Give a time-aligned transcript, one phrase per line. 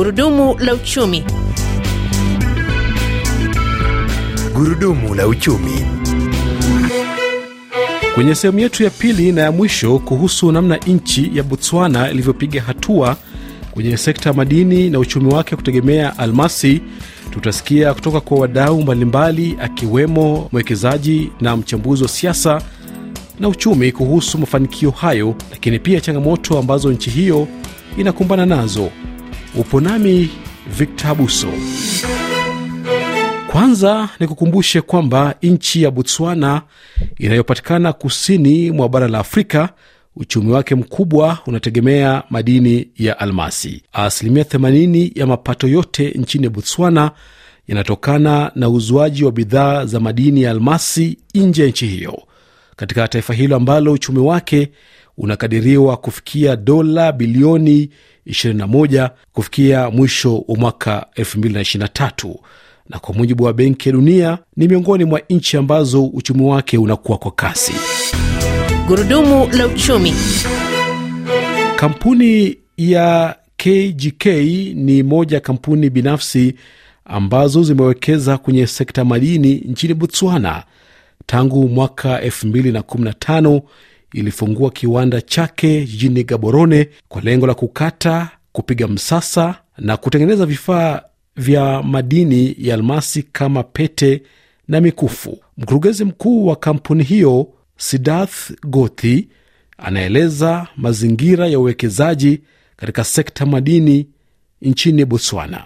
[0.00, 1.24] Gurudumu la uchumi.
[4.54, 5.72] Gurudumu la uchumi.
[8.14, 13.16] Kwenye sehemu yetu ya pili na ya mwisho kuhusu namna nchi ya Botswana ilivyopiga hatua
[13.70, 16.80] kwenye sekta ya madini na uchumi wake kutegemea almasi,
[17.30, 22.62] tutasikia kutoka kwa wadau mbalimbali akiwemo mwekezaji na mchambuzi wa siasa
[23.40, 27.48] na uchumi kuhusu mafanikio hayo, lakini pia changamoto ambazo nchi hiyo
[27.98, 28.90] inakumbana nazo.
[29.54, 30.30] Upo nami
[30.78, 31.48] Victor Abuso.
[33.52, 36.62] Kwanza ni kukumbushe kwamba nchi ya Botswana
[37.18, 39.68] inayopatikana kusini mwa bara la Afrika,
[40.16, 43.82] uchumi wake mkubwa unategemea madini ya almasi.
[43.92, 47.10] Asilimia 80 ya mapato yote nchini Botswana
[47.68, 52.22] yanatokana na uzuaji wa bidhaa za madini ya almasi nje ya nchi hiyo,
[52.76, 54.70] katika taifa hilo ambalo uchumi wake
[55.18, 57.90] unakadiriwa kufikia dola bilioni
[58.26, 62.34] 21 kufikia mwisho wa mwaka 2023
[62.88, 67.18] na kwa mujibu wa Benki ya Dunia ni miongoni mwa nchi ambazo uchumi wake unakuwa
[67.18, 67.72] kwa kasi.
[68.86, 70.14] Gurudumu la uchumi.
[71.76, 74.26] Kampuni ya KGK
[74.74, 76.54] ni moja ya kampuni binafsi
[77.04, 80.64] ambazo zimewekeza kwenye sekta madini nchini Botswana.
[81.26, 83.60] Tangu mwaka 2015
[84.12, 91.02] ilifungua kiwanda chake jijini Gaborone kwa lengo la kukata, kupiga msasa na kutengeneza vifaa
[91.36, 94.22] vya madini ya almasi kama pete
[94.68, 95.38] na mikufu.
[95.58, 99.28] Mkurugenzi mkuu wa kampuni hiyo Sidath Gothi
[99.78, 102.40] anaeleza mazingira ya uwekezaji
[102.76, 104.06] katika sekta madini
[104.62, 105.64] nchini Botswana.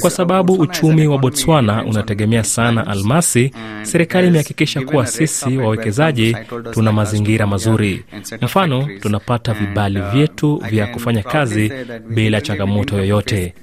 [0.00, 6.36] Kwa sababu uchumi wa Botswana unategemea sana almasi, serikali imehakikisha kuwa sisi wawekezaji
[6.72, 8.04] tuna mazingira mazuri.
[8.42, 11.72] Mfano, tunapata vibali vyetu vya kufanya kazi
[12.10, 13.54] bila changamoto yoyote.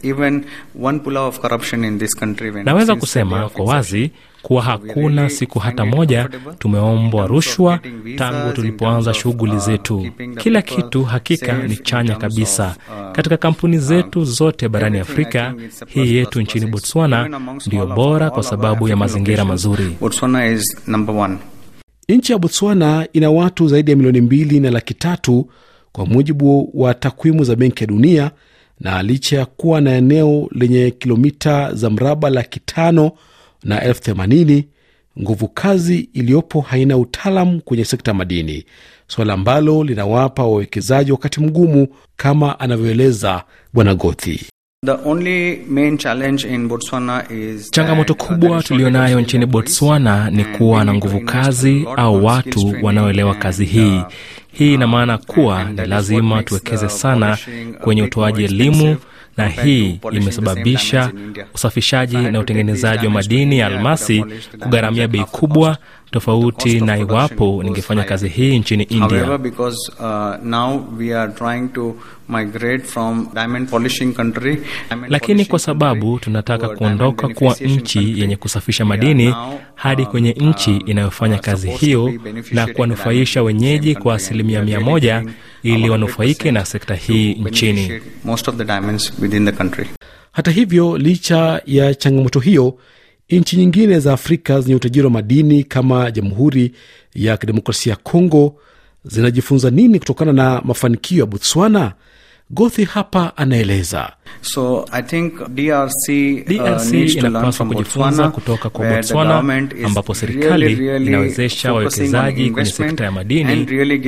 [2.64, 4.12] Naweza kusema kwa wazi
[4.46, 6.30] kuwa hakuna siku hata moja
[6.60, 7.80] tumeombwa rushwa
[8.18, 10.08] tangu tulipoanza shughuli zetu.
[10.38, 12.76] Kila kitu hakika ni chanya kabisa
[13.12, 15.54] katika kampuni zetu zote barani Afrika.
[15.88, 19.98] Hii yetu nchini Botswana ndiyo bora kwa sababu ya mazingira mazuri.
[22.10, 25.50] Nchi ya Botswana ina watu zaidi ya milioni mbili na laki tatu
[25.92, 28.32] kwa mujibu wa takwimu za Benki ya Dunia,
[28.80, 33.12] na licha ya kuwa na eneo lenye kilomita za mraba laki tano
[33.66, 34.68] na elfu themanini
[35.22, 38.66] nguvu kazi iliyopo haina utaalamu kwenye sekta madini,
[39.08, 43.44] suala ambalo linawapa wawekezaji wakati mgumu, kama anavyoeleza
[43.74, 44.46] Bwana Gothi.
[47.72, 54.02] Changamoto kubwa tuliyonayo nchini Botswana ni kuwa na nguvu kazi au watu wanaoelewa kazi hii.
[54.54, 57.38] Hii ina maana kuwa ni lazima tuwekeze sana
[57.82, 58.98] kwenye utoaji elimu
[59.38, 61.12] na hii imesababisha
[61.54, 64.26] usafishaji na utengenezaji wa madini ya almasi
[64.60, 65.78] kugharamia bei kubwa,
[66.12, 69.40] tofauti na iwapo ningefanya kazi hii nchini India.
[75.08, 79.36] Lakini kwa sababu tunataka kuondoka kuwa nchi yenye kusafisha madini
[79.76, 82.14] hadi kwenye nchi inayofanya kazi hiyo
[82.52, 85.24] na kuwanufaisha wenyeji kwa asilimia mia moja
[85.64, 88.02] ili wanufaike na sekta hii nchini.
[90.32, 92.78] Hata hivyo, licha ya changamoto hiyo,
[93.30, 96.72] nchi nyingine za Afrika zenye utajiri wa madini kama Jamhuri
[97.16, 98.56] ya Kidemokrasia ya Kongo
[99.06, 101.94] zinajifunza nini kutokana na mafanikio ya Botswana?
[102.50, 104.12] Gothi hapa anaeleza.
[104.42, 106.08] So, I think DRC,
[106.48, 109.40] DRC uh, inapaswa kujifunza kutoka kwa Botswana
[109.86, 114.00] ambapo serikali really, really inawezesha wawekezaji kwenye sekta ya madini really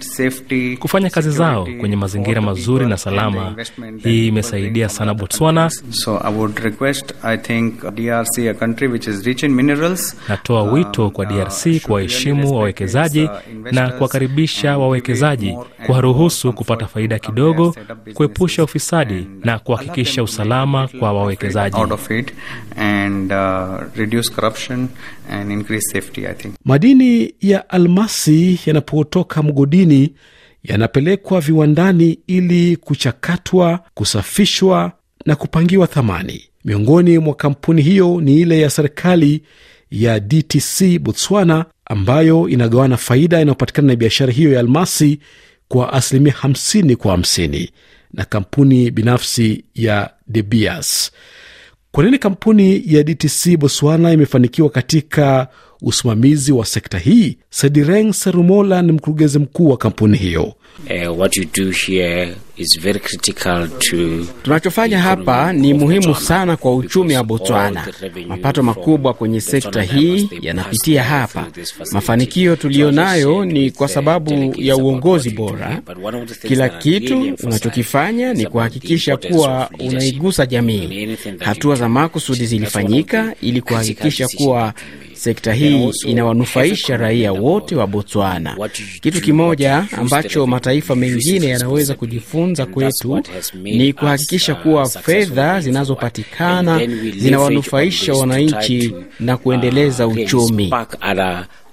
[0.00, 3.56] safety, kufanya kazi zao kwenye mazingira mazuri na salama.
[4.02, 5.70] Hii imesaidia sana Botswana.
[5.90, 10.16] So, I would request, I think, DRC, a country which is rich in minerals.
[10.28, 13.28] Natoa wito kwa DRC kuwaheshimu wawekezaji
[13.72, 15.56] na kuwakaribisha wawekezaji,
[15.86, 17.74] kuwaruhusu kupata faida kidogo,
[18.14, 21.76] kuepusha ufisadi na kuhakikisha usalama kwa wawekezaji.
[26.64, 30.12] Madini ya almasi yanapotoka mgodini
[30.64, 34.92] yanapelekwa viwandani ili kuchakatwa, kusafishwa
[35.26, 36.42] na kupangiwa thamani.
[36.64, 39.42] Miongoni mwa kampuni hiyo ni ile ya serikali
[39.90, 45.18] ya DTC Botswana, ambayo inagawana faida inayopatikana na biashara hiyo ya almasi
[45.68, 47.68] kwa asilimia 50 kwa 50
[48.12, 51.10] na kampuni binafsi ya De Beers.
[51.92, 55.48] Kwa nini kampuni ya DTC Botswana imefanikiwa katika
[55.82, 57.38] usimamizi wa sekta hii?
[57.50, 60.54] Sedireng Serumola ni mkurugenzi mkuu wa kampuni hiyo.
[60.90, 66.76] Uh, what you do here is very critical to Tunachofanya hapa ni muhimu sana kwa
[66.76, 67.86] uchumi wa Botswana.
[68.28, 71.46] Mapato makubwa kwenye sekta hii yanapitia hapa.
[71.92, 75.82] Mafanikio tuliyonayo ni kwa sababu ya uongozi bora.
[76.48, 81.16] Kila kitu unachokifanya ni kuhakikisha kuwa unaigusa jamii.
[81.38, 84.74] Hatua za makusudi zilifanyika ili kuhakikisha kuwa
[85.16, 88.56] sekta hii inawanufaisha raia wote wa Botswana.
[89.00, 93.22] Kitu kimoja ambacho mataifa mengine yanaweza kujifunza kwetu
[93.62, 96.80] ni kuhakikisha kuwa fedha zinazopatikana
[97.16, 100.72] zinawanufaisha wananchi na kuendeleza uchumi.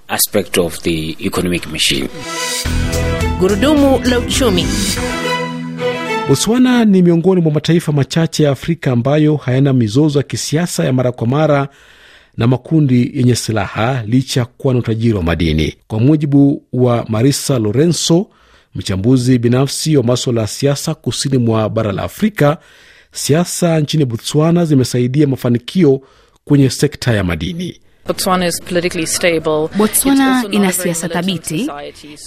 [0.08, 2.08] aspect of the economic machine.
[3.40, 4.66] Gurudumu la uchumi.
[6.28, 11.12] Botswana ni miongoni mwa mataifa machache ya Afrika ambayo hayana mizozo ya kisiasa ya mara
[11.12, 11.68] kwa mara
[12.36, 15.74] na makundi yenye silaha licha ya kuwa na utajiri wa madini.
[15.86, 18.26] Kwa mujibu wa Marisa Lorenzo,
[18.74, 22.58] mchambuzi binafsi wa maswala ya siasa kusini mwa bara la Afrika,
[23.12, 26.00] siasa nchini Botswana zimesaidia mafanikio
[26.44, 27.80] kwenye sekta ya madini.
[29.76, 31.70] Botswana ina siasa thabiti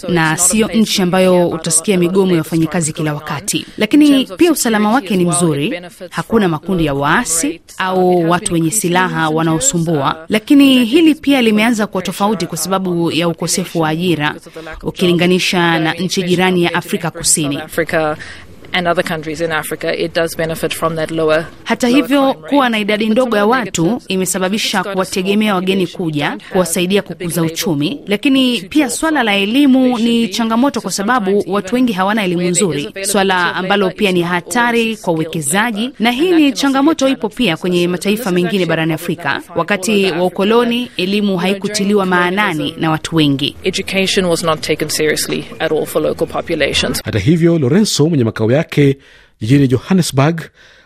[0.09, 5.25] na siyo nchi ambayo utasikia migomo ya wafanyakazi kila wakati, lakini pia usalama wake ni
[5.25, 5.81] mzuri.
[6.09, 12.45] Hakuna makundi ya waasi au watu wenye silaha wanaosumbua, lakini hili pia limeanza kuwa tofauti
[12.45, 14.35] kwa sababu ya ukosefu wa ajira
[14.83, 17.59] ukilinganisha na nchi jirani ya Afrika Kusini.
[18.73, 21.45] And other countries in Africa, it does benefit from that lower.
[21.63, 27.99] Hata hivyo, kuwa na idadi ndogo ya watu imesababisha kuwategemea wageni kuja kuwasaidia kukuza uchumi,
[28.07, 33.55] lakini pia swala la elimu ni changamoto kwa sababu watu wengi hawana elimu nzuri, swala
[33.55, 38.65] ambalo pia ni hatari kwa uwekezaji, na hii ni changamoto ipo pia kwenye mataifa mengine
[38.65, 39.41] barani Afrika.
[39.55, 43.55] Wakati wa ukoloni, elimu haikutiliwa maanani na watu wengi.
[43.63, 47.01] Education was not taken seriously at all for local populations.
[47.03, 48.97] Hata hivyo, Lorenzo mwenye makao yake
[49.41, 50.41] jijini Johannesburg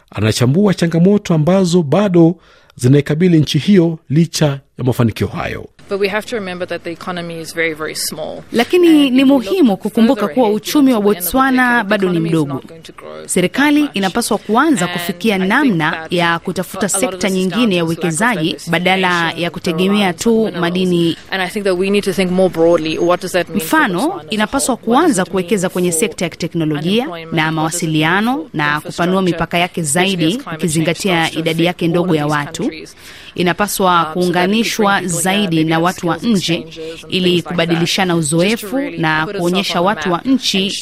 [0.09, 2.35] anachambua changamoto ambazo bado
[2.75, 4.45] zinaikabili nchi hiyo licha
[4.77, 5.69] ya mafanikio hayo.
[5.91, 8.43] But we have to remember that the economy is very, very small.
[8.51, 12.63] Lakini ni muhimu kukumbuka kuwa uchumi wa Botswana bado ni mdogo.
[13.25, 20.51] Serikali inapaswa kuanza kufikia namna ya kutafuta sekta nyingine ya uwekezaji badala ya kutegemea tu
[20.59, 21.17] madini.
[23.55, 30.41] Mfano, inapaswa kuanza kuwekeza kwenye sekta ya kiteknolojia na mawasiliano na kupanua mipaka yake zaidi,
[30.53, 32.71] ikizingatia idadi yake ndogo ya watu.
[33.35, 36.65] Inapaswa Um, kuunganishwa zaidi na watu wa nje
[37.09, 40.73] ili kubadilishana uzoefu na kuonyesha watu wa nchi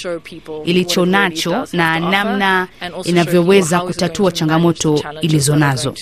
[0.66, 2.68] ilicho nacho na namna
[3.04, 5.94] inavyoweza kutatua changamoto ilizo nazo.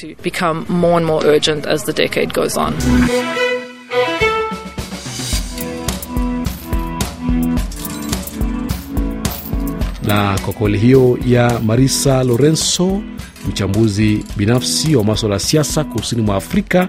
[10.08, 13.02] Na kwa kauli hiyo ya Marisa Lorenzo,
[13.50, 16.88] mchambuzi binafsi wa maswala ya siasa kusini mwa Afrika,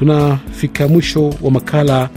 [0.00, 2.08] tunafika mwisho wa makala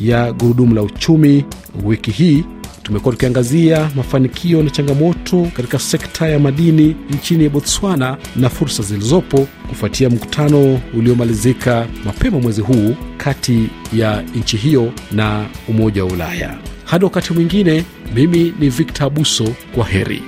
[0.00, 1.44] ya Gurudumu la Uchumi
[1.84, 2.44] wiki hii.
[2.82, 10.10] Tumekuwa tukiangazia mafanikio na changamoto katika sekta ya madini nchini Botswana na fursa zilizopo kufuatia
[10.10, 16.58] mkutano uliomalizika mapema mwezi huu kati ya nchi hiyo na Umoja wa Ulaya.
[16.84, 20.22] Hadi wakati mwingine, mimi ni Victor Abuso, kwa heri.